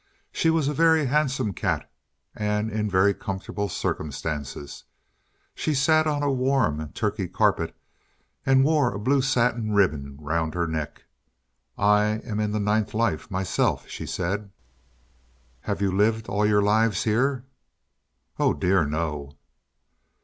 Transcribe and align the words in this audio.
She 0.31 0.49
was 0.49 0.67
a 0.67 0.73
very 0.73 1.05
handsome 1.05 1.53
cat, 1.53 1.87
and 2.33 2.71
in 2.71 2.89
very 2.89 3.13
comfortable 3.13 3.69
circumstances. 3.69 4.85
She 5.53 5.75
sat 5.75 6.07
on 6.07 6.23
a 6.23 6.31
warm 6.31 6.91
Turkey 6.93 7.27
carpet, 7.27 7.75
and 8.43 8.63
wore 8.63 8.91
a 8.95 8.99
blue 8.99 9.21
satin 9.21 9.73
ribbon 9.73 10.17
round 10.19 10.55
her 10.55 10.65
neck. 10.65 11.03
"I 11.77 12.19
am 12.25 12.39
in 12.39 12.49
the 12.51 12.59
ninth 12.59 12.95
life 12.95 13.29
myself," 13.29 13.87
she 13.87 14.07
said. 14.07 14.49
"Have 15.59 15.83
you 15.83 15.91
lived 15.95 16.27
all 16.27 16.47
your 16.47 16.63
lives 16.63 17.03
here?" 17.03 17.45
"Oh 18.39 18.55
dear, 18.55 18.87
no!" 18.87 19.35